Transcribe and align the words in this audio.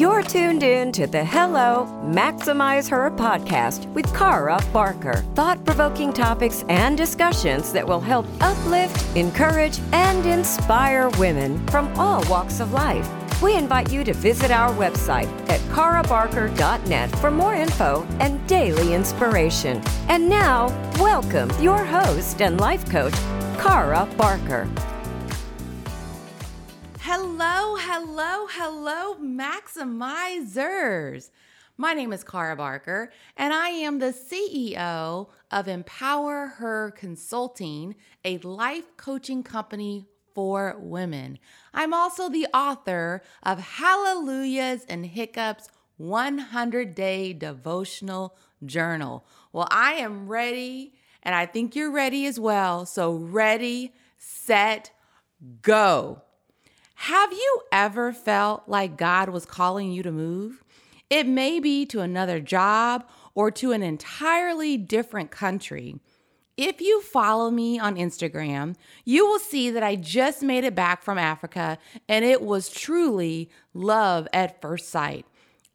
You're 0.00 0.22
tuned 0.22 0.62
in 0.62 0.92
to 0.92 1.06
the 1.06 1.22
Hello 1.22 1.84
Maximize 2.02 2.88
Her 2.88 3.10
podcast 3.10 3.84
with 3.92 4.06
Cara 4.16 4.58
Barker. 4.72 5.22
Thought 5.34 5.62
provoking 5.66 6.10
topics 6.10 6.64
and 6.70 6.96
discussions 6.96 7.70
that 7.74 7.86
will 7.86 8.00
help 8.00 8.24
uplift, 8.40 9.14
encourage, 9.14 9.78
and 9.92 10.24
inspire 10.24 11.10
women 11.18 11.66
from 11.66 11.92
all 11.98 12.24
walks 12.30 12.60
of 12.60 12.72
life. 12.72 13.06
We 13.42 13.58
invite 13.58 13.92
you 13.92 14.02
to 14.04 14.14
visit 14.14 14.50
our 14.50 14.72
website 14.72 15.28
at 15.50 15.60
carabarker.net 15.68 17.14
for 17.16 17.30
more 17.30 17.54
info 17.54 18.06
and 18.20 18.46
daily 18.46 18.94
inspiration. 18.94 19.82
And 20.08 20.30
now, 20.30 20.68
welcome 20.98 21.50
your 21.62 21.84
host 21.84 22.40
and 22.40 22.58
life 22.58 22.90
coach, 22.90 23.12
Cara 23.58 24.08
Barker. 24.16 24.66
Hello, 27.12 27.74
hello, 27.74 28.46
hello, 28.48 29.16
maximizers. 29.16 31.30
My 31.76 31.92
name 31.92 32.12
is 32.12 32.22
Cara 32.22 32.54
Barker, 32.54 33.10
and 33.36 33.52
I 33.52 33.70
am 33.70 33.98
the 33.98 34.12
CEO 34.12 35.26
of 35.50 35.66
Empower 35.66 36.46
Her 36.46 36.92
Consulting, 36.92 37.96
a 38.24 38.38
life 38.38 38.96
coaching 38.96 39.42
company 39.42 40.06
for 40.36 40.76
women. 40.78 41.40
I'm 41.74 41.92
also 41.92 42.28
the 42.28 42.46
author 42.54 43.24
of 43.42 43.58
Hallelujahs 43.58 44.84
and 44.88 45.04
Hiccups 45.04 45.68
100 45.96 46.94
Day 46.94 47.32
Devotional 47.32 48.36
Journal. 48.64 49.26
Well, 49.52 49.66
I 49.72 49.94
am 49.94 50.28
ready, 50.28 50.94
and 51.24 51.34
I 51.34 51.46
think 51.46 51.74
you're 51.74 51.90
ready 51.90 52.26
as 52.26 52.38
well. 52.38 52.86
So, 52.86 53.12
ready, 53.12 53.94
set, 54.16 54.92
go. 55.60 56.22
Have 57.04 57.32
you 57.32 57.62
ever 57.72 58.12
felt 58.12 58.64
like 58.66 58.98
God 58.98 59.30
was 59.30 59.46
calling 59.46 59.90
you 59.90 60.02
to 60.02 60.12
move? 60.12 60.62
It 61.08 61.26
may 61.26 61.58
be 61.58 61.86
to 61.86 62.00
another 62.00 62.40
job 62.40 63.08
or 63.34 63.50
to 63.52 63.72
an 63.72 63.82
entirely 63.82 64.76
different 64.76 65.30
country. 65.30 65.98
If 66.58 66.82
you 66.82 67.00
follow 67.00 67.50
me 67.50 67.78
on 67.78 67.96
Instagram, 67.96 68.76
you 69.06 69.26
will 69.26 69.38
see 69.38 69.70
that 69.70 69.82
I 69.82 69.96
just 69.96 70.42
made 70.42 70.62
it 70.64 70.74
back 70.74 71.02
from 71.02 71.16
Africa 71.16 71.78
and 72.06 72.22
it 72.22 72.42
was 72.42 72.68
truly 72.68 73.48
love 73.72 74.28
at 74.34 74.60
first 74.60 74.90
sight. 74.90 75.24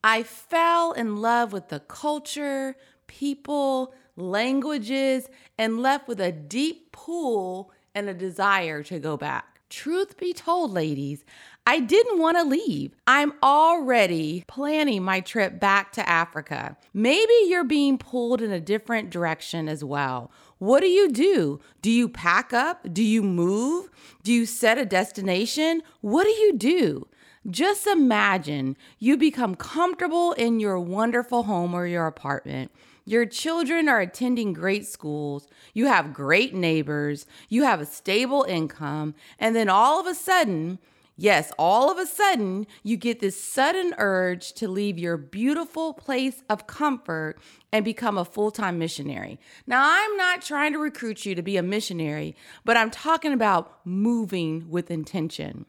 I 0.03 0.21
fell 0.21 0.91
in 0.91 1.15
love 1.15 1.51
with 1.51 1.69
the 1.69 1.79
culture, 1.79 2.75
people, 3.07 3.95
languages, 4.15 5.27
and 5.57 5.81
left 5.81 6.07
with 6.07 6.21
a 6.21 6.31
deep 6.31 6.91
pull 6.91 7.71
and 7.95 8.07
a 8.07 8.13
desire 8.13 8.83
to 8.83 8.99
go 8.99 9.17
back. 9.17 9.54
Truth 9.69 10.17
be 10.17 10.31
told, 10.31 10.71
ladies, 10.71 11.25
I 11.65 11.79
didn't 11.79 12.19
want 12.19 12.37
to 12.37 12.43
leave. 12.43 12.95
I'm 13.07 13.33
already 13.41 14.43
planning 14.47 15.03
my 15.03 15.19
trip 15.19 15.59
back 15.59 15.91
to 15.93 16.07
Africa. 16.07 16.77
Maybe 16.93 17.33
you're 17.47 17.63
being 17.63 17.97
pulled 17.97 18.41
in 18.41 18.51
a 18.51 18.59
different 18.59 19.09
direction 19.09 19.67
as 19.67 19.83
well. 19.83 20.31
What 20.59 20.81
do 20.81 20.87
you 20.87 21.11
do? 21.11 21.59
Do 21.81 21.89
you 21.89 22.07
pack 22.07 22.53
up? 22.53 22.93
Do 22.93 23.03
you 23.03 23.23
move? 23.23 23.89
Do 24.23 24.31
you 24.31 24.45
set 24.45 24.77
a 24.77 24.85
destination? 24.85 25.81
What 26.01 26.25
do 26.25 26.29
you 26.29 26.53
do? 26.55 27.07
Just 27.49 27.87
imagine 27.87 28.77
you 28.99 29.17
become 29.17 29.55
comfortable 29.55 30.33
in 30.33 30.59
your 30.59 30.79
wonderful 30.79 31.43
home 31.43 31.73
or 31.73 31.87
your 31.87 32.07
apartment. 32.07 32.71
Your 33.05 33.27
children 33.27 33.87
are 33.87 33.99
attending 33.99 34.51
great 34.51 34.87
schools. 34.87 35.47
You 35.75 35.85
have 35.85 36.13
great 36.13 36.55
neighbors. 36.55 37.27
You 37.49 37.63
have 37.63 37.79
a 37.79 37.85
stable 37.85 38.43
income. 38.43 39.13
And 39.37 39.55
then 39.55 39.69
all 39.69 39.99
of 39.99 40.07
a 40.07 40.15
sudden, 40.15 40.79
yes, 41.15 41.51
all 41.59 41.91
of 41.91 41.99
a 41.99 42.07
sudden, 42.07 42.65
you 42.81 42.97
get 42.97 43.19
this 43.19 43.41
sudden 43.41 43.93
urge 43.99 44.53
to 44.53 44.67
leave 44.67 44.97
your 44.97 45.17
beautiful 45.17 45.93
place 45.93 46.41
of 46.49 46.65
comfort 46.65 47.37
and 47.71 47.85
become 47.85 48.17
a 48.17 48.25
full 48.25 48.49
time 48.49 48.79
missionary. 48.79 49.39
Now, 49.67 49.83
I'm 49.85 50.17
not 50.17 50.41
trying 50.41 50.73
to 50.73 50.79
recruit 50.79 51.27
you 51.27 51.35
to 51.35 51.43
be 51.43 51.57
a 51.57 51.63
missionary, 51.63 52.35
but 52.63 52.75
I'm 52.75 52.89
talking 52.89 53.33
about 53.33 53.85
moving 53.85 54.67
with 54.67 54.89
intention. 54.89 55.67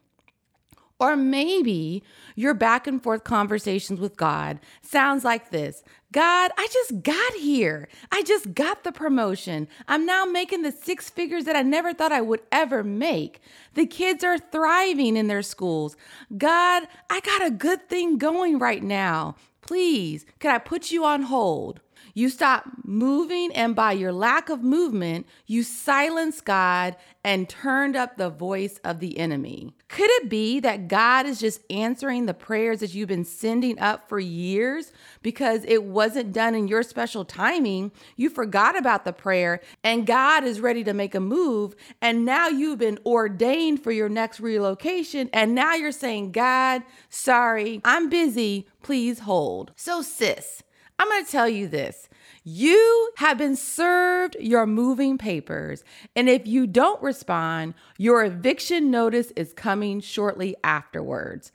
Or 0.99 1.15
maybe 1.15 2.03
your 2.35 2.55
back 2.55 2.87
and 2.87 3.01
forth 3.01 3.23
conversations 3.23 3.99
with 3.99 4.17
God 4.17 4.59
sounds 4.81 5.23
like 5.23 5.51
this 5.51 5.83
God, 6.11 6.51
I 6.57 6.67
just 6.71 7.03
got 7.03 7.33
here. 7.33 7.89
I 8.11 8.23
just 8.23 8.53
got 8.53 8.83
the 8.83 8.91
promotion. 8.91 9.67
I'm 9.87 10.05
now 10.05 10.25
making 10.25 10.61
the 10.61 10.71
six 10.71 11.09
figures 11.09 11.43
that 11.43 11.55
I 11.55 11.61
never 11.61 11.93
thought 11.93 12.11
I 12.11 12.21
would 12.21 12.41
ever 12.51 12.83
make. 12.83 13.41
The 13.73 13.85
kids 13.85 14.23
are 14.23 14.37
thriving 14.37 15.17
in 15.17 15.27
their 15.27 15.41
schools. 15.41 15.97
God, 16.37 16.87
I 17.09 17.19
got 17.19 17.45
a 17.45 17.51
good 17.51 17.89
thing 17.89 18.17
going 18.17 18.57
right 18.57 18.81
now. 18.81 19.35
Please, 19.61 20.25
can 20.39 20.49
I 20.49 20.59
put 20.59 20.91
you 20.91 21.03
on 21.03 21.23
hold? 21.23 21.81
You 22.17 22.29
stop 22.29 22.65
moving, 22.83 23.51
and 23.53 23.75
by 23.75 23.91
your 23.91 24.11
lack 24.11 24.49
of 24.49 24.63
movement, 24.63 25.27
you 25.45 25.61
silence 25.61 26.41
God 26.41 26.95
and 27.23 27.47
turned 27.47 27.95
up 27.95 28.17
the 28.17 28.31
voice 28.31 28.79
of 28.83 28.99
the 28.99 29.19
enemy. 29.19 29.75
Could 29.87 30.09
it 30.09 30.27
be 30.27 30.59
that 30.61 30.87
God 30.87 31.27
is 31.27 31.39
just 31.39 31.61
answering 31.69 32.25
the 32.25 32.33
prayers 32.33 32.79
that 32.79 32.95
you've 32.95 33.07
been 33.07 33.23
sending 33.23 33.77
up 33.77 34.09
for 34.09 34.17
years 34.19 34.91
because 35.21 35.63
it 35.65 35.83
wasn't 35.83 36.33
done 36.33 36.55
in 36.55 36.67
your 36.67 36.81
special 36.81 37.23
timing? 37.23 37.91
You 38.15 38.31
forgot 38.31 38.75
about 38.75 39.05
the 39.05 39.13
prayer, 39.13 39.61
and 39.83 40.07
God 40.07 40.43
is 40.43 40.59
ready 40.59 40.83
to 40.85 40.95
make 40.95 41.13
a 41.13 41.19
move, 41.19 41.75
and 42.01 42.25
now 42.25 42.47
you've 42.47 42.79
been 42.79 42.97
ordained 43.05 43.83
for 43.83 43.91
your 43.91 44.09
next 44.09 44.39
relocation, 44.39 45.29
and 45.33 45.53
now 45.53 45.75
you're 45.75 45.91
saying, 45.91 46.31
God, 46.31 46.81
sorry, 47.09 47.79
I'm 47.85 48.09
busy, 48.09 48.67
please 48.81 49.19
hold. 49.19 49.71
So, 49.75 50.01
sis, 50.01 50.63
I'm 50.99 51.09
going 51.09 51.25
to 51.25 51.31
tell 51.31 51.47
you 51.47 51.67
this. 51.67 52.09
You 52.43 53.11
have 53.17 53.37
been 53.37 53.55
served 53.55 54.35
your 54.39 54.65
moving 54.65 55.17
papers, 55.17 55.83
and 56.15 56.29
if 56.29 56.47
you 56.47 56.65
don't 56.65 57.01
respond, 57.01 57.73
your 57.97 58.23
eviction 58.23 58.89
notice 58.89 59.31
is 59.35 59.53
coming 59.53 59.99
shortly 59.99 60.55
afterwards. 60.63 61.51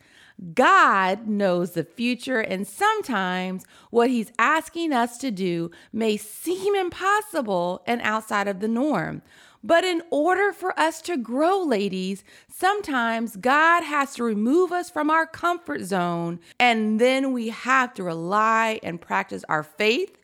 God 0.55 1.27
knows 1.27 1.73
the 1.73 1.85
future, 1.85 2.41
and 2.41 2.67
sometimes 2.67 3.65
what 3.91 4.11
He's 4.11 4.33
asking 4.39 4.93
us 4.93 5.19
to 5.19 5.31
do 5.31 5.71
may 5.93 6.17
seem 6.17 6.75
impossible 6.75 7.83
and 7.87 8.01
outside 8.03 8.49
of 8.49 8.61
the 8.61 8.69
norm. 8.69 9.23
But 9.65 9.85
in 9.85 10.03
order 10.11 10.53
for 10.53 10.79
us 10.79 11.01
to 11.03 11.17
grow, 11.17 11.63
ladies, 11.63 12.25
sometimes 12.49 13.37
God 13.37 13.85
has 13.85 14.15
to 14.15 14.25
remove 14.25 14.73
us 14.73 14.91
from 14.91 15.09
our 15.09 15.27
comfort 15.27 15.83
zone, 15.83 16.41
and 16.59 17.01
then 17.01 17.33
we 17.33 17.49
have 17.49 17.95
to 17.95 18.03
rely 18.03 18.81
and 18.83 19.01
practice 19.01 19.45
our 19.49 19.63
faith, 19.63 20.19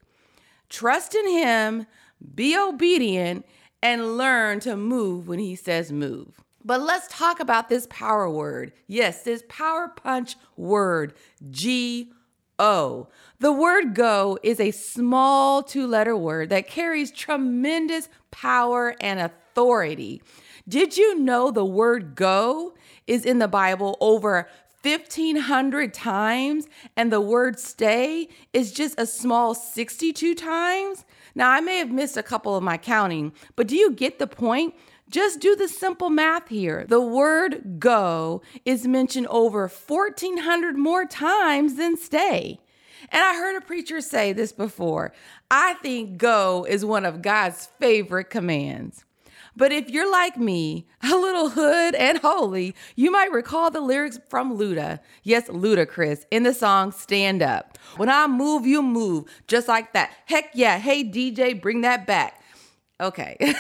trust 0.69 1.15
in 1.15 1.28
Him, 1.28 1.87
be 2.34 2.56
obedient, 2.56 3.47
and 3.81 4.16
learn 4.16 4.59
to 4.60 4.76
move 4.76 5.28
when 5.28 5.38
He 5.38 5.55
says 5.55 5.93
move. 5.93 6.43
But 6.65 6.81
let's 6.81 7.06
talk 7.09 7.38
about 7.38 7.69
this 7.69 7.87
power 7.88 8.28
word. 8.28 8.72
Yes, 8.88 9.22
this 9.22 9.44
power 9.49 9.88
punch 9.88 10.34
word, 10.56 11.15
G 11.50 12.12
O. 12.58 13.08
The 13.41 13.52
word 13.52 13.94
go 13.94 14.38
is 14.42 14.58
a 14.58 14.70
small 14.72 15.62
two 15.62 15.86
letter 15.86 16.16
word 16.16 16.50
that 16.50 16.66
carries 16.66 17.10
tremendous 17.10 18.08
power 18.30 18.94
and 19.00 19.20
authority. 19.20 20.22
Did 20.69 20.96
you 20.96 21.19
know 21.19 21.50
the 21.50 21.64
word 21.64 22.14
go 22.14 22.74
is 23.06 23.24
in 23.24 23.38
the 23.38 23.48
Bible 23.48 23.96
over 24.00 24.48
1500 24.82 25.92
times 25.92 26.69
and 26.96 27.12
the 27.12 27.20
word 27.20 27.58
stay 27.58 28.28
is 28.52 28.72
just 28.72 28.98
a 28.98 29.06
small 29.06 29.54
62 29.54 30.34
times? 30.34 31.04
Now, 31.34 31.50
I 31.50 31.60
may 31.60 31.78
have 31.78 31.90
missed 31.90 32.16
a 32.16 32.22
couple 32.22 32.56
of 32.56 32.62
my 32.62 32.76
counting, 32.76 33.32
but 33.56 33.66
do 33.66 33.76
you 33.76 33.92
get 33.92 34.19
the 34.19 34.26
point? 34.26 34.75
Just 35.08 35.41
do 35.41 35.56
the 35.56 35.69
simple 35.69 36.10
math 36.10 36.48
here. 36.48 36.84
The 36.86 37.00
word 37.00 37.78
go 37.78 38.42
is 38.64 38.86
mentioned 38.86 39.26
over 39.28 39.66
1400 39.69 40.76
more 40.76 41.06
times 41.06 41.76
than 41.76 41.96
stay. 41.96 42.60
And 43.10 43.22
I 43.22 43.34
heard 43.34 43.56
a 43.56 43.64
preacher 43.64 44.00
say 44.00 44.32
this 44.32 44.52
before. 44.52 45.12
I 45.50 45.75
think 45.75 46.19
go 46.19 46.66
is 46.69 46.84
one 46.84 47.06
of 47.06 47.22
God's 47.22 47.70
favorite 47.81 48.28
commands. 48.28 49.05
But 49.56 49.72
if 49.72 49.90
you're 49.90 50.10
like 50.10 50.37
me, 50.37 50.87
a 51.02 51.16
little 51.16 51.49
hood 51.49 51.94
and 51.94 52.19
holy, 52.19 52.76
you 52.94 53.10
might 53.10 53.32
recall 53.32 53.70
the 53.70 53.81
lyrics 53.81 54.20
from 54.28 54.56
Luda. 54.56 55.00
Yes, 55.25 55.49
Ludacris 55.49 56.25
in 56.31 56.44
the 56.44 56.55
song 56.55 56.93
Stand 56.93 57.43
Up. 57.43 57.76
When 57.96 58.08
I 58.08 58.26
move, 58.28 58.66
you 58.66 58.82
move, 58.82 59.25
just 59.49 59.66
like 59.66 59.94
that. 59.94 60.12
Heck 60.26 60.50
yeah. 60.55 60.78
Hey, 60.78 61.02
DJ, 61.02 61.60
bring 61.60 61.81
that 61.81 62.06
back. 62.06 62.40
Okay. 63.00 63.37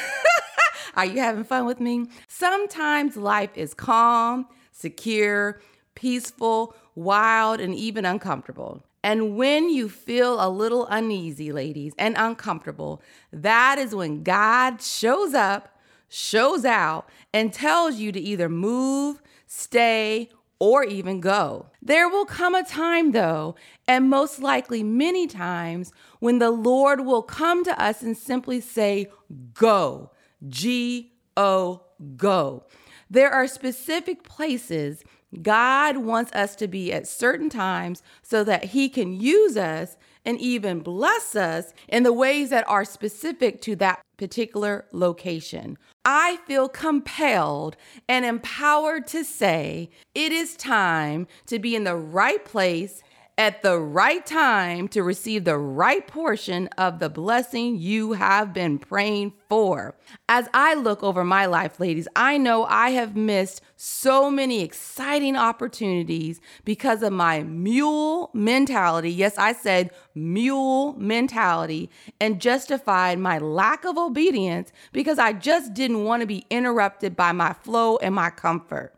Are 0.98 1.06
you 1.06 1.20
having 1.20 1.44
fun 1.44 1.64
with 1.64 1.78
me? 1.78 2.06
Sometimes 2.26 3.16
life 3.16 3.50
is 3.54 3.72
calm, 3.72 4.48
secure, 4.72 5.60
peaceful, 5.94 6.74
wild, 6.96 7.60
and 7.60 7.72
even 7.72 8.04
uncomfortable. 8.04 8.82
And 9.04 9.36
when 9.36 9.70
you 9.70 9.88
feel 9.88 10.44
a 10.44 10.50
little 10.50 10.88
uneasy, 10.88 11.52
ladies, 11.52 11.92
and 12.00 12.16
uncomfortable, 12.18 13.00
that 13.32 13.78
is 13.78 13.94
when 13.94 14.24
God 14.24 14.82
shows 14.82 15.34
up, 15.34 15.78
shows 16.08 16.64
out, 16.64 17.08
and 17.32 17.52
tells 17.52 17.94
you 17.94 18.10
to 18.10 18.18
either 18.18 18.48
move, 18.48 19.22
stay, 19.46 20.28
or 20.58 20.82
even 20.82 21.20
go. 21.20 21.66
There 21.80 22.08
will 22.08 22.24
come 22.24 22.56
a 22.56 22.64
time, 22.64 23.12
though, 23.12 23.54
and 23.86 24.10
most 24.10 24.40
likely 24.40 24.82
many 24.82 25.28
times, 25.28 25.92
when 26.18 26.40
the 26.40 26.50
Lord 26.50 27.06
will 27.06 27.22
come 27.22 27.62
to 27.62 27.80
us 27.80 28.02
and 28.02 28.16
simply 28.16 28.60
say, 28.60 29.06
Go, 29.54 30.10
G 30.46 31.12
O, 31.36 31.82
go. 32.16 32.64
There 33.10 33.30
are 33.30 33.46
specific 33.46 34.22
places 34.22 35.02
God 35.42 35.98
wants 35.98 36.32
us 36.32 36.56
to 36.56 36.66
be 36.66 36.92
at 36.92 37.06
certain 37.06 37.50
times 37.50 38.02
so 38.22 38.44
that 38.44 38.64
He 38.64 38.88
can 38.88 39.12
use 39.20 39.56
us 39.56 39.96
and 40.24 40.40
even 40.40 40.80
bless 40.80 41.36
us 41.36 41.72
in 41.86 42.02
the 42.02 42.12
ways 42.12 42.50
that 42.50 42.68
are 42.68 42.84
specific 42.84 43.60
to 43.62 43.76
that 43.76 44.00
particular 44.16 44.86
location. 44.92 45.78
I 46.04 46.38
feel 46.46 46.68
compelled 46.68 47.76
and 48.08 48.24
empowered 48.24 49.06
to 49.08 49.22
say 49.22 49.90
it 50.14 50.32
is 50.32 50.56
time 50.56 51.26
to 51.46 51.58
be 51.58 51.76
in 51.76 51.84
the 51.84 51.96
right 51.96 52.44
place 52.44 53.02
at 53.38 53.62
the 53.62 53.78
right 53.78 54.26
time 54.26 54.88
to 54.88 55.00
receive 55.04 55.44
the 55.44 55.56
right 55.56 56.08
portion 56.08 56.66
of 56.76 56.98
the 56.98 57.08
blessing 57.08 57.78
you 57.78 58.14
have 58.14 58.52
been 58.52 58.80
praying 58.80 59.32
for. 59.48 59.94
As 60.28 60.48
I 60.52 60.74
look 60.74 61.04
over 61.04 61.22
my 61.22 61.46
life, 61.46 61.78
ladies, 61.78 62.08
I 62.16 62.36
know 62.36 62.64
I 62.64 62.90
have 62.90 63.14
missed 63.14 63.62
so 63.76 64.28
many 64.28 64.62
exciting 64.62 65.36
opportunities 65.36 66.40
because 66.64 67.00
of 67.04 67.12
my 67.12 67.44
mule 67.44 68.30
mentality. 68.34 69.12
Yes, 69.12 69.38
I 69.38 69.52
said 69.52 69.92
mule 70.16 70.94
mentality 70.98 71.90
and 72.20 72.40
justified 72.40 73.20
my 73.20 73.38
lack 73.38 73.84
of 73.84 73.96
obedience 73.96 74.72
because 74.92 75.20
I 75.20 75.32
just 75.32 75.74
didn't 75.74 76.02
want 76.02 76.22
to 76.22 76.26
be 76.26 76.44
interrupted 76.50 77.14
by 77.14 77.30
my 77.30 77.52
flow 77.52 77.98
and 77.98 78.16
my 78.16 78.30
comfort. 78.30 78.97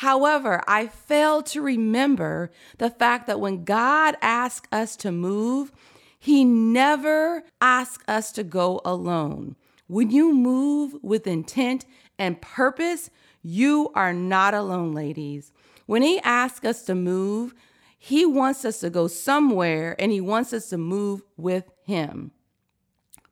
However, 0.00 0.62
I 0.68 0.88
fail 0.88 1.42
to 1.44 1.62
remember 1.62 2.50
the 2.76 2.90
fact 2.90 3.26
that 3.28 3.40
when 3.40 3.64
God 3.64 4.14
asks 4.20 4.68
us 4.70 4.94
to 4.96 5.10
move, 5.10 5.72
He 6.18 6.44
never 6.44 7.44
asks 7.62 8.04
us 8.06 8.30
to 8.32 8.44
go 8.44 8.82
alone. 8.84 9.56
When 9.86 10.10
you 10.10 10.34
move 10.34 10.96
with 11.00 11.26
intent 11.26 11.86
and 12.18 12.42
purpose, 12.42 13.08
you 13.42 13.90
are 13.94 14.12
not 14.12 14.52
alone, 14.52 14.92
ladies. 14.92 15.50
When 15.86 16.02
He 16.02 16.20
asks 16.20 16.66
us 16.66 16.82
to 16.82 16.94
move, 16.94 17.54
He 17.96 18.26
wants 18.26 18.66
us 18.66 18.80
to 18.80 18.90
go 18.90 19.08
somewhere 19.08 19.96
and 19.98 20.12
He 20.12 20.20
wants 20.20 20.52
us 20.52 20.68
to 20.68 20.76
move 20.76 21.22
with 21.38 21.70
Him. 21.86 22.32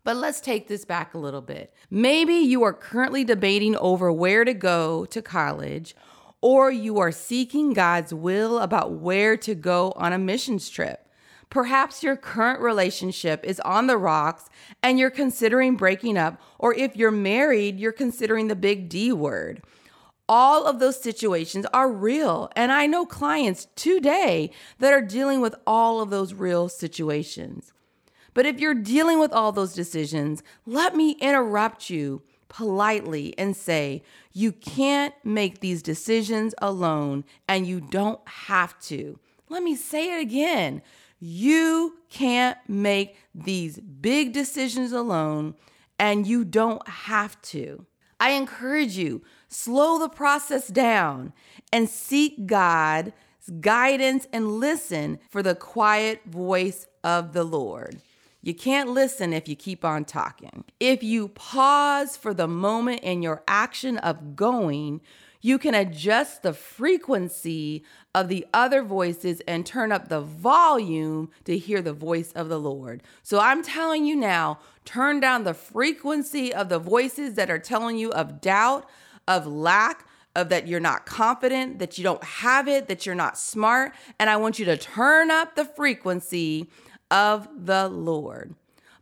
But 0.02 0.16
let's 0.16 0.40
take 0.40 0.68
this 0.68 0.86
back 0.86 1.12
a 1.12 1.18
little 1.18 1.42
bit. 1.42 1.74
Maybe 1.90 2.34
you 2.34 2.62
are 2.62 2.72
currently 2.72 3.22
debating 3.22 3.76
over 3.76 4.10
where 4.10 4.46
to 4.46 4.54
go 4.54 5.04
to 5.06 5.20
college 5.20 5.94
or 6.44 6.70
you 6.70 6.98
are 6.98 7.10
seeking 7.10 7.72
God's 7.72 8.12
will 8.12 8.58
about 8.58 8.92
where 8.92 9.34
to 9.34 9.54
go 9.54 9.94
on 9.96 10.12
a 10.12 10.18
missions 10.18 10.68
trip. 10.68 11.08
Perhaps 11.48 12.02
your 12.02 12.16
current 12.16 12.60
relationship 12.60 13.42
is 13.44 13.60
on 13.60 13.86
the 13.86 13.96
rocks 13.96 14.50
and 14.82 14.98
you're 14.98 15.08
considering 15.08 15.74
breaking 15.74 16.18
up, 16.18 16.38
or 16.58 16.74
if 16.74 16.96
you're 16.96 17.10
married, 17.10 17.80
you're 17.80 17.92
considering 17.92 18.48
the 18.48 18.54
big 18.54 18.90
D 18.90 19.10
word. 19.10 19.62
All 20.28 20.66
of 20.66 20.80
those 20.80 21.02
situations 21.02 21.64
are 21.72 21.90
real, 21.90 22.50
and 22.54 22.70
I 22.70 22.86
know 22.86 23.06
clients 23.06 23.66
today 23.74 24.50
that 24.80 24.92
are 24.92 25.00
dealing 25.00 25.40
with 25.40 25.54
all 25.66 26.02
of 26.02 26.10
those 26.10 26.34
real 26.34 26.68
situations. 26.68 27.72
But 28.34 28.44
if 28.44 28.60
you're 28.60 28.74
dealing 28.74 29.18
with 29.18 29.32
all 29.32 29.50
those 29.50 29.72
decisions, 29.72 30.42
let 30.66 30.94
me 30.94 31.12
interrupt 31.22 31.88
you 31.88 32.20
politely 32.54 33.34
and 33.36 33.56
say, 33.56 34.00
You 34.32 34.52
can't 34.52 35.12
make 35.24 35.58
these 35.58 35.82
decisions 35.82 36.54
alone, 36.58 37.24
and 37.48 37.66
you 37.66 37.80
don't 37.80 38.20
have 38.28 38.78
to. 38.82 39.18
Let 39.48 39.64
me 39.64 39.74
say 39.74 40.16
it 40.16 40.22
again. 40.22 40.80
You 41.18 41.96
can't 42.10 42.56
make 42.68 43.16
these 43.34 43.80
big 43.80 44.32
decisions 44.32 44.92
alone, 44.92 45.56
and 45.98 46.28
you 46.28 46.44
don't 46.44 46.86
have 46.88 47.40
to. 47.42 47.86
I 48.20 48.30
encourage 48.30 48.96
you, 48.96 49.22
slow 49.48 49.98
the 49.98 50.08
process 50.08 50.68
down 50.68 51.32
and 51.72 51.88
seek 51.88 52.46
God's 52.46 53.10
guidance 53.60 54.28
and 54.32 54.60
listen 54.60 55.18
for 55.28 55.42
the 55.42 55.56
quiet 55.56 56.20
voice 56.24 56.86
of 57.02 57.32
the 57.32 57.44
Lord. 57.44 58.00
You 58.44 58.52
can't 58.52 58.90
listen 58.90 59.32
if 59.32 59.48
you 59.48 59.56
keep 59.56 59.86
on 59.86 60.04
talking. 60.04 60.64
If 60.78 61.02
you 61.02 61.28
pause 61.28 62.14
for 62.14 62.34
the 62.34 62.46
moment 62.46 63.00
in 63.00 63.22
your 63.22 63.42
action 63.48 63.96
of 63.96 64.36
going, 64.36 65.00
you 65.40 65.56
can 65.56 65.74
adjust 65.74 66.42
the 66.42 66.52
frequency 66.52 67.84
of 68.14 68.28
the 68.28 68.46
other 68.52 68.82
voices 68.82 69.40
and 69.48 69.64
turn 69.64 69.92
up 69.92 70.08
the 70.08 70.20
volume 70.20 71.30
to 71.44 71.56
hear 71.56 71.80
the 71.80 71.94
voice 71.94 72.32
of 72.32 72.50
the 72.50 72.60
Lord. 72.60 73.02
So 73.22 73.40
I'm 73.40 73.62
telling 73.62 74.04
you 74.04 74.14
now, 74.14 74.58
turn 74.84 75.20
down 75.20 75.44
the 75.44 75.54
frequency 75.54 76.52
of 76.52 76.68
the 76.68 76.78
voices 76.78 77.36
that 77.36 77.50
are 77.50 77.58
telling 77.58 77.96
you 77.96 78.12
of 78.12 78.42
doubt, 78.42 78.86
of 79.26 79.46
lack, 79.46 80.06
of 80.36 80.50
that 80.50 80.68
you're 80.68 80.80
not 80.80 81.06
confident, 81.06 81.78
that 81.78 81.96
you 81.96 82.04
don't 82.04 82.24
have 82.24 82.68
it, 82.68 82.88
that 82.88 83.06
you're 83.06 83.14
not 83.14 83.38
smart. 83.38 83.94
And 84.20 84.28
I 84.28 84.36
want 84.36 84.58
you 84.58 84.66
to 84.66 84.76
turn 84.76 85.30
up 85.30 85.56
the 85.56 85.64
frequency 85.64 86.68
of 87.10 87.48
the 87.66 87.88
Lord. 87.88 88.54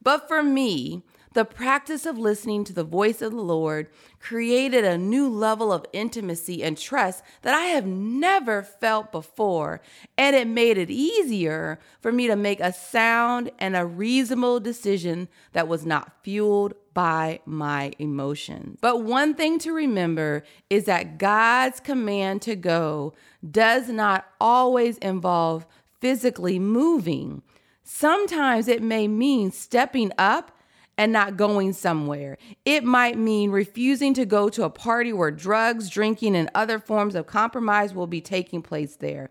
But 0.02 0.28
for 0.28 0.43
me, 0.43 1.02
the 1.34 1.44
practice 1.46 2.04
of 2.04 2.19
listening 2.19 2.64
to 2.64 2.75
the 2.75 2.84
voice 2.84 3.22
of 3.22 3.32
the 3.32 3.40
Lord 3.40 3.88
created 4.20 4.84
a 4.84 4.99
new 4.99 5.28
level 5.28 5.72
of 5.72 5.87
intimacy 5.93 6.62
and 6.62 6.76
trust 6.76 7.25
that 7.40 7.54
I 7.54 7.66
have 7.66 7.87
never 7.87 8.62
felt 8.62 9.10
before, 9.12 9.81
and 10.19 10.37
it 10.37 10.46
made 10.46 10.76
it 10.76 10.90
easier 10.90 11.78
for 12.00 12.12
me 12.12 12.26
to 12.26 12.37
make 12.37 12.60
a 12.60 12.72
sound 12.72 13.50
and 13.58 13.75
a 13.75 13.87
reasonable 13.87 14.60
decision 14.60 15.28
that 15.52 15.69
was 15.69 15.87
not 15.87 16.12
fueled 16.22 16.75
by 16.93 17.40
my 17.46 17.93
emotions. 17.99 18.76
But 18.82 19.02
one 19.02 19.34
thing 19.34 19.58
to 19.60 19.72
remember 19.72 20.44
is 20.69 20.84
that 20.84 21.16
God's 21.16 21.81
command 21.81 22.43
to 22.43 22.56
go 22.56 23.14
does 23.49 23.88
not 23.88 24.26
always 24.38 24.99
involve 24.99 25.66
physically 26.00 26.58
moving. 26.58 27.43
Sometimes 27.84 28.69
it 28.69 28.82
may 28.82 29.08
mean 29.08 29.50
stepping 29.50 30.12
up 30.19 30.52
and 30.99 31.12
not 31.12 31.37
going 31.37 31.73
somewhere. 31.73 32.37
It 32.64 32.84
might 32.84 33.19
mean 33.19 33.50
refusing 33.50 34.14
to 34.14 34.26
go 34.26 34.49
to 34.50 34.64
a 34.64 34.70
party 34.70 35.12
where 35.12 35.31
drugs, 35.31 35.88
drinking, 35.88 36.37
and 36.37 36.50
other 36.55 36.79
forms 36.79 37.14
of 37.14 37.26
compromise 37.26 37.94
will 37.94 38.06
be 38.06 38.20
taking 38.20 38.62
place 38.62 38.96
there. 38.96 39.31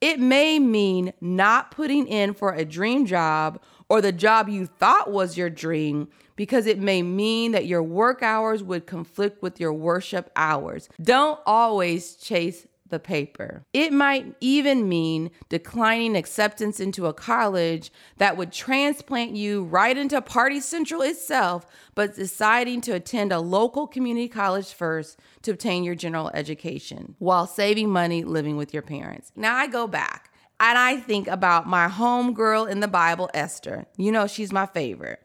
It 0.00 0.20
may 0.20 0.58
mean 0.58 1.12
not 1.20 1.72
putting 1.72 2.06
in 2.06 2.34
for 2.34 2.52
a 2.52 2.64
dream 2.64 3.04
job 3.04 3.60
or 3.88 4.00
the 4.00 4.12
job 4.12 4.48
you 4.48 4.66
thought 4.66 5.10
was 5.10 5.36
your 5.36 5.50
dream 5.50 6.08
because 6.36 6.66
it 6.66 6.78
may 6.78 7.02
mean 7.02 7.50
that 7.50 7.66
your 7.66 7.82
work 7.82 8.22
hours 8.22 8.62
would 8.62 8.86
conflict 8.86 9.42
with 9.42 9.58
your 9.58 9.72
worship 9.72 10.30
hours. 10.36 10.88
Don't 11.02 11.40
always 11.46 12.14
chase 12.14 12.68
the 12.88 12.98
paper. 12.98 13.64
It 13.72 13.92
might 13.92 14.34
even 14.40 14.88
mean 14.88 15.30
declining 15.48 16.16
acceptance 16.16 16.80
into 16.80 17.06
a 17.06 17.12
college 17.12 17.90
that 18.18 18.36
would 18.36 18.52
transplant 18.52 19.36
you 19.36 19.64
right 19.64 19.96
into 19.96 20.20
Party 20.20 20.60
Central 20.60 21.02
itself, 21.02 21.66
but 21.94 22.14
deciding 22.14 22.80
to 22.82 22.92
attend 22.92 23.32
a 23.32 23.40
local 23.40 23.86
community 23.86 24.28
college 24.28 24.72
first 24.72 25.18
to 25.42 25.50
obtain 25.50 25.84
your 25.84 25.94
general 25.94 26.30
education 26.34 27.14
while 27.18 27.46
saving 27.46 27.90
money 27.90 28.24
living 28.24 28.56
with 28.56 28.72
your 28.72 28.82
parents. 28.82 29.32
Now 29.36 29.56
I 29.56 29.66
go 29.66 29.86
back 29.86 30.32
and 30.60 30.76
I 30.76 30.96
think 30.96 31.28
about 31.28 31.66
my 31.66 31.88
homegirl 31.88 32.68
in 32.68 32.80
the 32.80 32.88
Bible, 32.88 33.30
Esther. 33.32 33.86
You 33.96 34.10
know, 34.10 34.26
she's 34.26 34.52
my 34.52 34.66
favorite. 34.66 35.22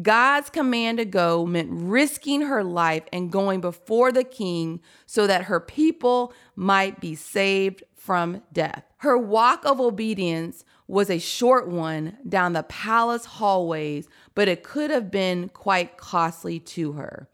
God's 0.00 0.48
command 0.48 0.98
to 0.98 1.04
go 1.04 1.44
meant 1.44 1.68
risking 1.70 2.42
her 2.42 2.64
life 2.64 3.02
and 3.12 3.30
going 3.30 3.60
before 3.60 4.10
the 4.10 4.24
king 4.24 4.80
so 5.04 5.26
that 5.26 5.44
her 5.44 5.60
people 5.60 6.32
might 6.56 6.98
be 6.98 7.14
saved 7.14 7.84
from 7.94 8.42
death. 8.52 8.84
Her 8.98 9.18
walk 9.18 9.64
of 9.66 9.80
obedience 9.80 10.64
was 10.88 11.10
a 11.10 11.18
short 11.18 11.68
one 11.68 12.16
down 12.26 12.54
the 12.54 12.62
palace 12.62 13.24
hallways, 13.24 14.08
but 14.34 14.48
it 14.48 14.62
could 14.62 14.90
have 14.90 15.10
been 15.10 15.50
quite 15.50 15.96
costly 15.98 16.58
to 16.58 16.92
her. 16.92 17.28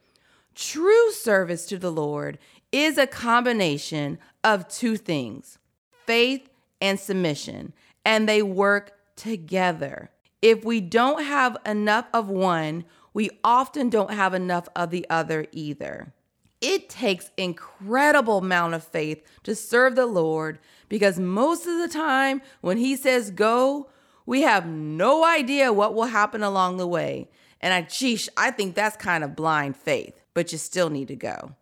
True 0.55 1.12
service 1.12 1.67
to 1.67 1.79
the 1.79 1.93
Lord 1.93 2.38
is 2.73 2.99
a 2.99 3.07
combination 3.07 4.19
of 4.43 4.69
two 4.69 4.97
things 4.97 5.59
faith 6.07 6.49
and 6.81 6.99
submission, 6.99 7.73
and 8.05 8.29
they 8.29 8.43
work 8.43 8.93
together. 9.17 10.11
If 10.40 10.64
we 10.64 10.80
don't 10.80 11.25
have 11.25 11.57
enough 11.66 12.07
of 12.12 12.28
one, 12.28 12.85
we 13.12 13.30
often 13.42 13.90
don't 13.90 14.12
have 14.12 14.35
enough 14.35 14.68
of 14.76 14.90
the 14.90 15.07
other 15.11 15.47
either. 15.52 16.12
It 16.61 16.88
takes 16.88 17.30
incredible 17.37 18.38
amount 18.38 18.75
of 18.75 18.85
faith 18.85 19.23
to 19.45 19.54
serve 19.54 19.95
the 19.95 20.07
Lord 20.07 20.59
because 20.88 21.18
most 21.18 21.66
of 21.66 21.78
the 21.78 21.88
time 21.88 22.42
when 22.61 22.78
he 22.78 22.97
says 22.97 23.30
go, 23.30 23.90
we 24.26 24.42
have 24.42 24.66
no 24.66 25.25
idea 25.25 25.73
what 25.73 25.95
will 25.95 26.04
happen 26.04 26.42
along 26.42 26.76
the 26.76 26.87
way. 26.87 27.28
And 27.61 27.73
I 27.73 27.83
geesh, 27.83 28.28
I 28.37 28.50
think 28.50 28.75
that's 28.75 28.97
kind 28.97 29.25
of 29.25 29.37
blind 29.37 29.76
faith, 29.76 30.21
but 30.35 30.52
you 30.52 30.59
still 30.59 30.90
need 30.90 31.09
to 31.09 31.16
go. 31.16 31.54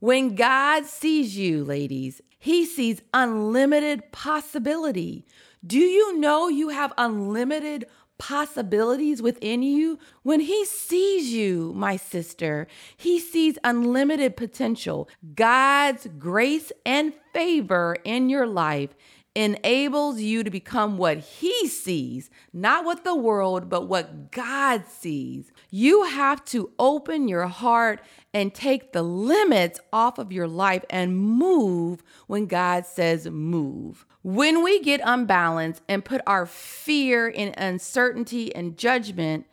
When 0.00 0.34
God 0.34 0.86
sees 0.86 1.36
you, 1.36 1.64
ladies, 1.64 2.20
He 2.38 2.64
sees 2.64 3.02
unlimited 3.12 4.12
possibility. 4.12 5.26
Do 5.64 5.78
you 5.78 6.18
know 6.18 6.48
you 6.48 6.70
have 6.70 6.92
unlimited 6.96 7.86
possibilities 8.20 9.22
within 9.22 9.62
you? 9.62 9.98
When 10.22 10.40
He 10.40 10.64
sees 10.66 11.32
you, 11.32 11.72
my 11.74 11.96
sister, 11.96 12.68
He 12.96 13.18
sees 13.18 13.58
unlimited 13.64 14.36
potential. 14.36 15.08
God's 15.34 16.06
grace 16.18 16.70
and 16.84 17.14
favor 17.32 17.96
in 18.04 18.28
your 18.28 18.46
life 18.46 18.90
enables 19.34 20.20
you 20.20 20.42
to 20.42 20.50
become 20.50 20.98
what 20.98 21.18
He 21.18 21.68
sees, 21.68 22.30
not 22.52 22.84
what 22.84 23.04
the 23.04 23.14
world, 23.14 23.68
but 23.68 23.86
what 23.86 24.30
God 24.32 24.84
sees. 24.86 25.52
You 25.70 26.04
have 26.04 26.44
to 26.46 26.70
open 26.78 27.28
your 27.28 27.46
heart 27.46 28.00
and 28.34 28.52
take 28.52 28.92
the 28.92 29.02
limits 29.02 29.80
off 29.92 30.18
of 30.18 30.32
your 30.32 30.48
life 30.48 30.84
and 30.90 31.16
move 31.16 32.02
when 32.26 32.46
God 32.46 32.86
says 32.86 33.26
move. 33.26 34.04
When 34.22 34.62
we 34.62 34.80
get 34.80 35.00
unbalanced 35.02 35.82
and 35.88 36.04
put 36.04 36.20
our 36.26 36.44
fear 36.44 37.28
in 37.28 37.54
uncertainty 37.56 38.54
and 38.54 38.76
judgment, 38.76 39.46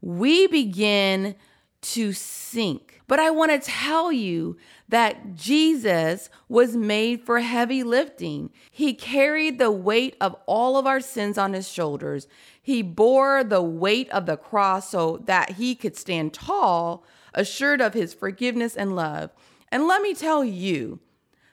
we 0.00 0.46
begin 0.46 1.34
to 1.82 2.12
sink. 2.12 2.93
But 3.06 3.20
I 3.20 3.30
want 3.30 3.52
to 3.52 3.58
tell 3.58 4.10
you 4.10 4.56
that 4.88 5.34
Jesus 5.34 6.30
was 6.48 6.74
made 6.74 7.22
for 7.22 7.40
heavy 7.40 7.82
lifting. 7.82 8.50
He 8.70 8.94
carried 8.94 9.58
the 9.58 9.70
weight 9.70 10.16
of 10.20 10.36
all 10.46 10.78
of 10.78 10.86
our 10.86 11.00
sins 11.00 11.36
on 11.36 11.52
his 11.52 11.68
shoulders. 11.68 12.26
He 12.62 12.80
bore 12.80 13.44
the 13.44 13.62
weight 13.62 14.08
of 14.10 14.24
the 14.24 14.38
cross 14.38 14.90
so 14.90 15.22
that 15.26 15.52
he 15.52 15.74
could 15.74 15.96
stand 15.96 16.32
tall, 16.32 17.04
assured 17.34 17.82
of 17.82 17.92
his 17.92 18.14
forgiveness 18.14 18.74
and 18.74 18.96
love. 18.96 19.30
And 19.70 19.86
let 19.86 20.00
me 20.00 20.14
tell 20.14 20.44
you, 20.44 21.00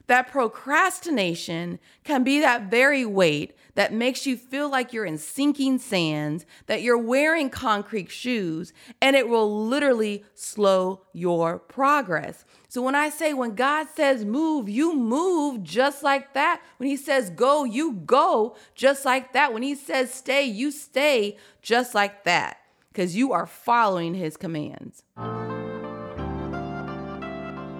that 0.08 0.29
procrastination 0.29 1.79
can 2.03 2.24
be 2.24 2.39
that 2.41 2.70
very 2.70 3.05
weight 3.05 3.55
that 3.75 3.94
makes 3.94 4.25
you 4.25 4.38
feel 4.38 4.70
like 4.70 4.94
you're 4.94 5.06
in 5.06 5.18
sinking 5.18 5.80
sands, 5.80 6.46
that 6.68 6.82
you're 6.82 6.98
wearing 6.98 7.50
concrete 7.50 8.12
shoes, 8.12 8.74
and 9.01 9.16
it 9.16 9.28
will 9.28 9.66
literally 9.66 10.24
slow 10.34 11.01
your 11.13 11.60
progress. 11.60 12.46
So 12.68 12.82
when 12.82 12.96
I 12.96 13.10
say 13.10 13.34
when 13.34 13.56
God 13.56 13.88
says 13.96 14.24
move, 14.25 14.70
you 14.70 14.96
move 14.96 15.63
just 15.63 16.04
like 16.04 16.34
that. 16.34 16.62
When 16.78 16.90
He 16.90 16.98
says 16.98 17.30
go, 17.30 17.63
you 17.63 17.94
go 17.94 18.56
just 18.75 19.06
like 19.06 19.34
that. 19.34 19.54
When 19.54 19.63
He 19.63 19.75
says 19.75 20.13
stay, 20.13 20.44
you 20.44 20.72
stay 20.72 21.38
just 21.62 21.94
like 21.94 22.24
that 22.24 22.58
because 22.90 23.16
you 23.16 23.32
are 23.34 23.46
following 23.46 24.13
His 24.13 24.38
commands. 24.38 25.04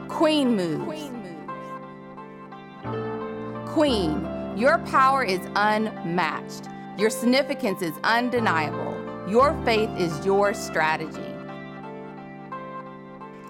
Queen 0.10 0.56
moves. 0.56 0.84
Queen 0.84 1.22
Queen, 3.72 4.28
your 4.56 4.80
power 4.80 5.24
is 5.24 5.40
unmatched. 5.56 6.68
Your 6.98 7.10
significance 7.10 7.82
is 7.82 7.94
undeniable. 8.04 8.98
Your 9.30 9.60
faith 9.64 9.90
is 9.98 10.26
your 10.26 10.54
strategy. 10.54 11.34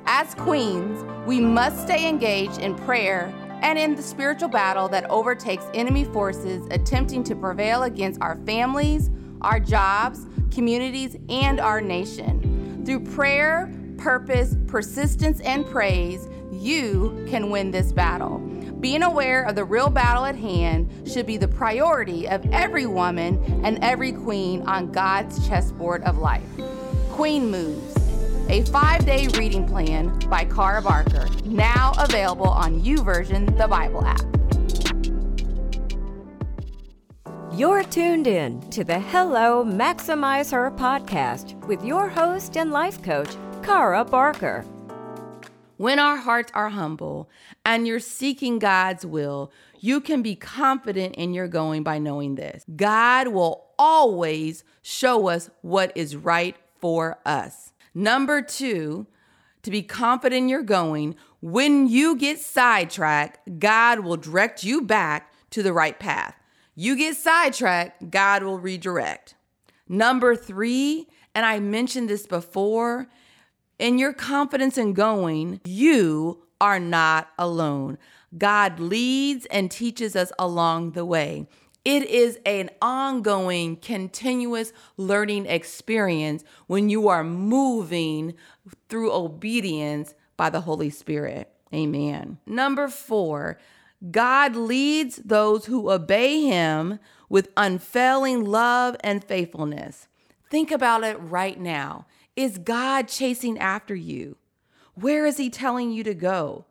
As 0.06 0.36
queens, 0.36 1.04
we 1.26 1.40
must 1.40 1.82
stay 1.84 2.08
engaged 2.08 2.60
in 2.60 2.76
prayer 2.76 3.34
and 3.62 3.80
in 3.80 3.96
the 3.96 4.02
spiritual 4.04 4.50
battle 4.50 4.88
that 4.90 5.10
overtakes 5.10 5.66
enemy 5.74 6.04
forces 6.06 6.68
attempting 6.72 7.24
to 7.24 7.36
prevail 7.36 7.84
against 7.84 8.22
our 8.22 8.38
families, 8.46 9.10
our 9.42 9.60
jobs, 9.60 10.28
communities, 10.52 11.18
and 11.30 11.60
our 11.60 11.82
nation. 11.82 12.84
Through 12.86 13.06
prayer, 13.12 13.74
purpose, 13.98 14.56
persistence, 14.68 15.40
and 15.42 15.66
praise, 15.66 16.28
you 16.52 17.26
can 17.30 17.50
win 17.50 17.72
this 17.72 17.92
battle. 17.92 18.40
Being 18.82 19.04
aware 19.04 19.44
of 19.44 19.54
the 19.54 19.64
real 19.64 19.92
battle 19.92 20.26
at 20.26 20.36
hand 20.36 21.08
should 21.08 21.28
be 21.28 21.38
the 21.38 21.48
priority 21.48 22.28
of 22.28 22.44
every 22.52 22.88
woman 22.88 23.38
and 23.64 23.78
every 23.84 24.12
queen 24.12 24.64
on 24.64 24.92
God's 24.92 25.48
chessboard 25.48 26.02
of 26.02 26.18
life. 26.18 26.42
Queen 27.12 27.52
Moves, 27.52 27.96
a 28.50 28.64
five 28.72 29.06
day 29.06 29.28
reading 29.38 29.68
plan 29.68 30.18
by 30.32 30.46
Cara 30.46 30.82
Barker, 30.82 31.28
now 31.46 31.94
available 32.00 32.50
on 32.50 32.82
YouVersion, 32.82 33.56
the 33.56 33.68
Bible 33.68 34.04
app. 34.04 34.22
You're 37.54 37.84
tuned 37.84 38.26
in 38.26 38.62
to 38.72 38.84
the 38.84 39.00
Hello 39.00 39.64
Maximize 39.64 40.52
Her 40.52 40.72
podcast 40.72 41.54
with 41.68 41.86
your 41.86 42.10
host 42.10 42.58
and 42.58 42.72
life 42.72 43.04
coach, 43.04 43.30
Cara 43.62 44.04
Barker. 44.04 44.66
When 45.82 45.98
our 45.98 46.18
hearts 46.18 46.52
are 46.54 46.70
humble 46.70 47.28
and 47.66 47.88
you're 47.88 48.00
seeking 48.00 48.60
God's 48.60 49.04
will, 49.04 49.52
you 49.80 50.00
can 50.00 50.22
be 50.22 50.36
confident 50.36 51.16
in 51.16 51.34
your 51.34 51.48
going 51.48 51.82
by 51.82 51.98
knowing 51.98 52.36
this 52.36 52.64
God 52.76 53.30
will 53.30 53.66
always 53.80 54.64
show 54.84 55.28
us 55.28 55.50
what 55.64 55.92
is 55.96 56.16
right 56.16 56.56
for 56.80 57.18
us. 57.26 57.74
Number 57.96 58.44
two, 58.44 59.08
to 59.64 59.72
be 59.72 59.82
confident 59.82 60.44
in 60.44 60.50
your 60.50 60.62
going, 60.62 61.16
when 61.42 61.88
you 61.88 62.16
get 62.16 62.38
sidetracked, 62.38 63.58
God 63.58 64.02
will 64.02 64.18
direct 64.18 64.64
you 64.64 64.84
back 64.84 65.34
to 65.50 65.64
the 65.64 65.74
right 65.74 65.98
path. 65.98 66.36
You 66.76 66.96
get 66.96 67.16
sidetracked, 67.16 68.12
God 68.12 68.44
will 68.44 68.60
redirect. 68.60 69.34
Number 69.90 70.36
three, 70.36 71.08
and 71.34 71.44
I 71.44 71.60
mentioned 71.60 72.08
this 72.08 72.28
before, 72.28 73.08
in 73.82 73.98
your 73.98 74.14
confidence 74.14 74.78
in 74.78 74.94
going, 74.94 75.60
you 75.66 76.44
are 76.62 76.80
not 76.80 77.30
alone. 77.40 77.98
God 78.38 78.80
leads 78.80 79.48
and 79.48 79.72
teaches 79.72 80.16
us 80.16 80.32
along 80.38 80.92
the 80.92 81.04
way. 81.04 81.48
It 81.84 82.04
is 82.04 82.40
an 82.46 82.70
ongoing, 82.80 83.76
continuous 83.78 84.72
learning 84.98 85.48
experience 85.48 86.44
when 86.68 86.90
you 86.90 87.08
are 87.08 87.24
moving 87.24 88.36
through 88.88 89.12
obedience 89.12 90.14
by 90.38 90.52
the 90.52 90.62
Holy 90.62 90.92
Spirit. 90.92 91.52
Amen. 91.74 92.38
Number 92.46 92.88
four, 92.88 93.58
God 94.12 94.56
leads 94.56 95.16
those 95.18 95.66
who 95.66 95.90
obey 95.90 96.42
Him 96.42 97.00
with 97.30 97.50
unfailing 97.58 98.46
love 98.46 98.96
and 99.04 99.24
faithfulness. 99.24 100.08
Think 100.52 100.70
about 100.70 101.04
it 101.04 101.16
right 101.16 101.60
now. 101.60 102.06
Is 102.36 102.58
God 102.58 103.08
chasing 103.08 103.58
after 103.60 103.96
you? 103.96 104.38
Where 104.96 105.26
is 105.26 105.38
He 105.38 105.50
telling 105.50 105.92
you 105.92 106.04
to 106.04 106.14
go? 106.14 106.66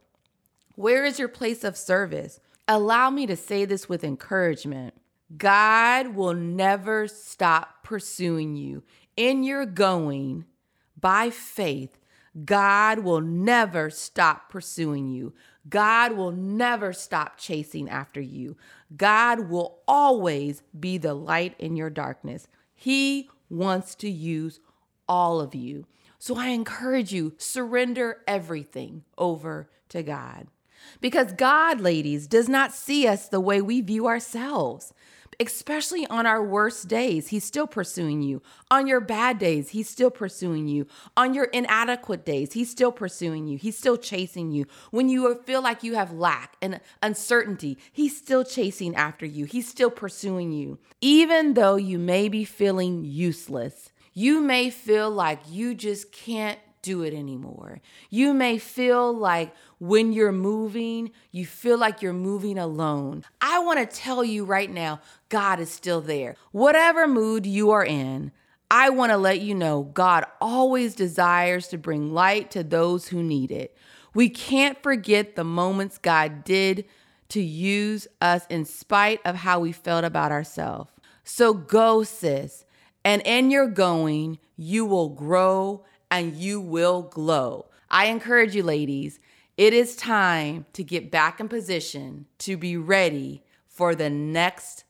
Where 0.74 1.04
is 1.04 1.18
your 1.18 1.28
place 1.28 1.64
of 1.64 1.76
service? 1.76 2.40
Allow 2.66 3.10
me 3.10 3.26
to 3.26 3.36
say 3.36 3.64
this 3.64 3.88
with 3.88 4.04
encouragement. 4.04 4.94
God 5.36 6.14
will 6.14 6.34
never 6.34 7.06
stop 7.06 7.82
pursuing 7.82 8.56
you. 8.56 8.82
In 9.16 9.42
your 9.42 9.66
going 9.66 10.44
by 10.98 11.30
faith, 11.30 11.98
God 12.44 13.00
will 13.00 13.20
never 13.20 13.90
stop 13.90 14.50
pursuing 14.50 15.08
you. 15.08 15.34
God 15.68 16.12
will 16.12 16.32
never 16.32 16.92
stop 16.92 17.36
chasing 17.36 17.88
after 17.88 18.20
you. 18.20 18.56
God 18.96 19.50
will 19.50 19.80
always 19.86 20.62
be 20.78 20.96
the 20.96 21.14
light 21.14 21.54
in 21.58 21.76
your 21.76 21.90
darkness. 21.90 22.48
He 22.72 23.28
wants 23.50 23.94
to 23.96 24.08
use 24.08 24.60
all 25.10 25.40
of 25.40 25.54
you. 25.54 25.84
So 26.20 26.36
I 26.36 26.48
encourage 26.48 27.12
you, 27.12 27.34
surrender 27.36 28.18
everything 28.28 29.04
over 29.18 29.68
to 29.88 30.02
God. 30.02 30.46
Because 31.00 31.32
God, 31.32 31.80
ladies, 31.80 32.26
does 32.26 32.48
not 32.48 32.72
see 32.72 33.06
us 33.06 33.28
the 33.28 33.40
way 33.40 33.60
we 33.60 33.80
view 33.80 34.06
ourselves. 34.06 34.94
Especially 35.40 36.06
on 36.08 36.26
our 36.26 36.44
worst 36.44 36.86
days, 36.86 37.28
He's 37.28 37.44
still 37.44 37.66
pursuing 37.66 38.20
you. 38.20 38.42
On 38.70 38.86
your 38.86 39.00
bad 39.00 39.38
days, 39.38 39.70
He's 39.70 39.88
still 39.88 40.10
pursuing 40.10 40.68
you. 40.68 40.86
On 41.16 41.32
your 41.32 41.46
inadequate 41.46 42.24
days, 42.26 42.52
He's 42.52 42.70
still 42.70 42.92
pursuing 42.92 43.48
you. 43.48 43.56
He's 43.56 43.78
still 43.78 43.96
chasing 43.96 44.52
you. 44.52 44.66
When 44.90 45.08
you 45.08 45.34
feel 45.46 45.62
like 45.62 45.82
you 45.82 45.94
have 45.94 46.12
lack 46.12 46.56
and 46.60 46.80
uncertainty, 47.02 47.78
He's 47.90 48.16
still 48.16 48.44
chasing 48.44 48.94
after 48.94 49.24
you. 49.24 49.46
He's 49.46 49.66
still 49.66 49.90
pursuing 49.90 50.52
you. 50.52 50.78
Even 51.00 51.54
though 51.54 51.76
you 51.76 51.98
may 51.98 52.28
be 52.28 52.44
feeling 52.44 53.04
useless, 53.04 53.90
you 54.12 54.40
may 54.40 54.70
feel 54.70 55.10
like 55.10 55.40
you 55.48 55.74
just 55.74 56.12
can't 56.12 56.58
do 56.82 57.02
it 57.02 57.12
anymore. 57.12 57.80
You 58.08 58.32
may 58.32 58.58
feel 58.58 59.12
like 59.12 59.54
when 59.78 60.12
you're 60.12 60.32
moving, 60.32 61.10
you 61.30 61.44
feel 61.46 61.78
like 61.78 62.02
you're 62.02 62.12
moving 62.12 62.58
alone. 62.58 63.24
I 63.40 63.58
want 63.60 63.78
to 63.78 63.96
tell 63.96 64.24
you 64.24 64.44
right 64.44 64.70
now, 64.70 65.00
God 65.28 65.60
is 65.60 65.70
still 65.70 66.00
there. 66.00 66.36
Whatever 66.52 67.06
mood 67.06 67.46
you 67.46 67.70
are 67.70 67.84
in, 67.84 68.32
I 68.70 68.90
want 68.90 69.10
to 69.10 69.18
let 69.18 69.40
you 69.40 69.54
know 69.54 69.82
God 69.82 70.24
always 70.40 70.94
desires 70.94 71.68
to 71.68 71.78
bring 71.78 72.14
light 72.14 72.50
to 72.52 72.62
those 72.62 73.08
who 73.08 73.22
need 73.22 73.50
it. 73.50 73.76
We 74.14 74.28
can't 74.28 74.80
forget 74.82 75.36
the 75.36 75.44
moments 75.44 75.98
God 75.98 76.44
did 76.44 76.84
to 77.30 77.40
use 77.40 78.08
us 78.20 78.46
in 78.48 78.64
spite 78.64 79.20
of 79.24 79.36
how 79.36 79.60
we 79.60 79.72
felt 79.72 80.04
about 80.04 80.32
ourselves. 80.32 80.90
So 81.24 81.54
go, 81.54 82.02
sis. 82.02 82.64
And 83.04 83.22
in 83.24 83.50
your 83.50 83.66
going, 83.66 84.38
you 84.56 84.84
will 84.84 85.08
grow 85.08 85.84
and 86.10 86.34
you 86.34 86.60
will 86.60 87.02
glow. 87.02 87.66
I 87.90 88.06
encourage 88.06 88.54
you, 88.54 88.62
ladies, 88.62 89.18
It 89.60 89.74
is 89.74 89.94
time 89.94 90.64
to 90.72 90.82
get 90.82 91.10
back 91.10 91.38
in 91.38 91.46
position 91.46 92.24
to 92.38 92.56
be 92.56 92.78
ready 92.78 93.42
for 93.66 93.94
the 93.94 94.08
next 94.08 94.84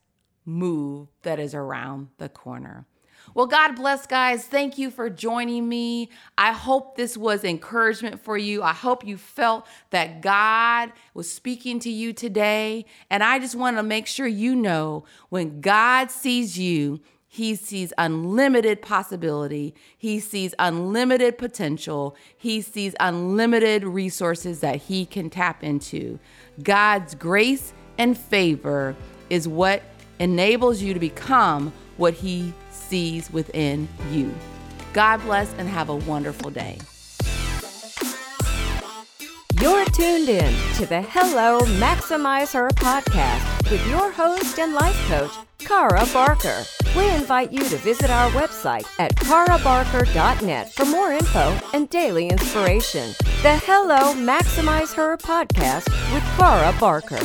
move 0.45 1.09
that 1.23 1.41
is 1.41 1.57
around 1.57 2.11
the 2.19 2.29
corner. 2.29 2.87
Well, 3.35 3.47
God 3.47 3.75
bless, 3.75 4.07
guys. 4.07 4.45
Thank 4.45 4.79
you 4.79 4.93
for 4.93 5.11
joining 5.11 5.69
me. 5.69 6.09
I 6.39 6.53
hope 6.53 6.97
this 6.97 7.17
was 7.17 7.43
encouragement 7.43 8.21
for 8.21 8.39
you. 8.39 8.63
I 8.63 8.73
hope 8.73 9.05
you 9.05 9.17
felt 9.17 9.67
that 9.91 10.21
God 10.21 10.93
was 11.15 11.29
speaking 11.29 11.81
to 11.81 11.91
you 11.91 12.13
today. 12.13 12.87
And 13.11 13.25
I 13.25 13.41
just 13.41 13.57
want 13.57 13.77
to 13.77 13.83
make 13.83 14.07
sure 14.07 14.29
you 14.29 14.55
know 14.55 15.05
when 15.31 15.61
God 15.61 16.13
sees 16.13 16.57
you, 16.57 17.01
he 17.33 17.55
sees 17.55 17.93
unlimited 17.97 18.83
possibility. 18.83 19.73
He 19.97 20.19
sees 20.19 20.53
unlimited 20.59 21.39
potential. 21.39 22.17
He 22.37 22.61
sees 22.61 22.97
unlimited 22.99 23.85
resources 23.85 24.59
that 24.61 24.77
he 24.77 25.07
can 25.07 25.31
tap 25.31 25.63
into. 25.63 26.19
God's 26.61 27.15
grace 27.15 27.73
and 27.99 28.19
favor 28.19 28.97
is 29.31 29.47
what 29.47 29.85
enables 30.19 30.83
you 30.83 30.93
to 30.93 30.99
become 30.99 31.73
what 31.99 32.15
he 32.15 32.53
sees 32.73 33.31
within 33.31 33.89
you. 34.11 34.35
God 34.93 35.19
bless 35.19 35.55
and 35.55 35.69
have 35.69 35.89
a 35.89 35.95
wonderful 35.95 36.51
day. 36.51 36.79
You're 39.61 39.85
tuned 39.85 40.29
in 40.29 40.53
to 40.75 40.87
the 40.87 41.03
Hello 41.03 41.61
Maximize 41.79 42.55
Her 42.55 42.71
podcast 42.71 43.60
with 43.71 43.87
your 43.87 44.11
host 44.11 44.59
and 44.59 44.75
life 44.75 44.97
coach, 45.07 45.31
Cara 45.59 46.05
Barker. 46.13 46.65
We 46.97 47.09
invite 47.11 47.53
you 47.53 47.61
to 47.61 47.77
visit 47.77 48.11
our 48.11 48.29
website 48.31 48.85
at 48.99 49.15
carabarker.net 49.15 50.73
for 50.73 50.85
more 50.87 51.13
info 51.13 51.57
and 51.73 51.89
daily 51.89 52.29
inspiration. 52.29 53.15
The 53.43 53.57
Hello 53.65 54.15
Maximize 54.15 54.93
Her 54.93 55.17
podcast 55.17 55.89
with 56.13 56.25
Cara 56.37 56.75
Barker. 56.81 57.21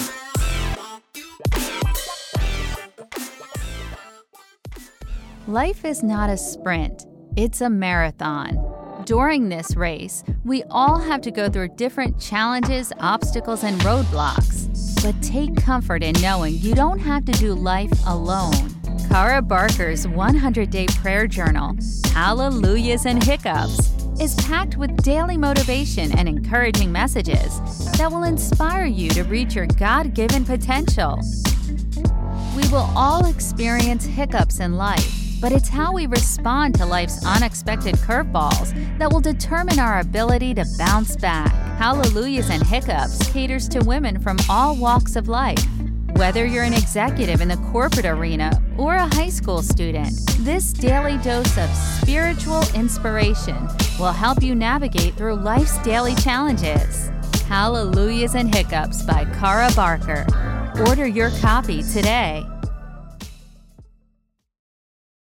Life 5.47 5.83
is 5.83 6.03
not 6.03 6.29
a 6.29 6.37
sprint, 6.37 7.05
it's 7.35 7.61
a 7.61 7.69
marathon. 7.69 8.59
During 9.05 9.49
this 9.49 9.75
race, 9.75 10.23
we 10.43 10.63
all 10.69 10.97
have 10.97 11.21
to 11.21 11.31
go 11.31 11.49
through 11.49 11.69
different 11.75 12.19
challenges, 12.19 12.91
obstacles, 12.99 13.63
and 13.63 13.79
roadblocks. 13.81 14.64
But 15.05 15.21
take 15.21 15.55
comfort 15.55 16.01
in 16.01 16.19
knowing 16.19 16.55
you 16.55 16.73
don't 16.73 16.97
have 16.97 17.25
to 17.25 17.31
do 17.33 17.53
life 17.53 17.91
alone. 18.07 18.71
Cara 19.07 19.39
Barker's 19.39 20.07
100 20.07 20.71
day 20.71 20.87
prayer 20.87 21.27
journal, 21.27 21.77
Hallelujahs 22.05 23.05
and 23.05 23.23
Hiccups, 23.23 23.91
is 24.19 24.33
packed 24.33 24.77
with 24.77 25.03
daily 25.03 25.37
motivation 25.37 26.11
and 26.17 26.27
encouraging 26.27 26.91
messages 26.91 27.59
that 27.99 28.11
will 28.11 28.23
inspire 28.23 28.85
you 28.85 29.09
to 29.09 29.21
reach 29.25 29.53
your 29.53 29.67
God 29.67 30.15
given 30.15 30.43
potential. 30.43 31.19
We 32.55 32.67
will 32.69 32.89
all 32.95 33.27
experience 33.27 34.07
hiccups 34.07 34.59
in 34.59 34.75
life 34.75 35.24
but 35.41 35.51
it's 35.51 35.69
how 35.69 35.93
we 35.93 36.07
respond 36.07 36.75
to 36.75 36.85
life's 36.85 37.25
unexpected 37.25 37.95
curveballs 37.95 38.73
that 38.97 39.11
will 39.11 39.19
determine 39.19 39.79
our 39.79 39.99
ability 39.99 40.53
to 40.53 40.65
bounce 40.77 41.15
back. 41.15 41.51
Hallelujahs 41.77 42.49
and 42.49 42.63
Hiccups 42.63 43.31
caters 43.31 43.67
to 43.69 43.83
women 43.83 44.19
from 44.19 44.37
all 44.49 44.75
walks 44.75 45.15
of 45.15 45.27
life. 45.27 45.63
Whether 46.15 46.45
you're 46.45 46.63
an 46.63 46.73
executive 46.73 47.41
in 47.41 47.49
the 47.49 47.57
corporate 47.71 48.05
arena 48.05 48.61
or 48.77 48.95
a 48.95 49.13
high 49.15 49.29
school 49.29 49.61
student, 49.61 50.17
this 50.39 50.71
daily 50.71 51.17
dose 51.17 51.57
of 51.57 51.69
spiritual 51.69 52.63
inspiration 52.73 53.67
will 53.99 54.13
help 54.13 54.41
you 54.41 54.55
navigate 54.55 55.15
through 55.15 55.35
life's 55.35 55.77
daily 55.79 56.15
challenges. 56.15 57.09
Hallelujahs 57.47 58.35
and 58.35 58.53
Hiccups 58.53 59.03
by 59.03 59.25
Cara 59.39 59.69
Barker. 59.75 60.25
Order 60.87 61.05
your 61.05 61.31
copy 61.41 61.83
today 61.83 62.45